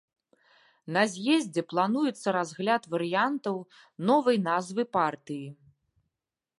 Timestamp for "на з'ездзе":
0.95-1.61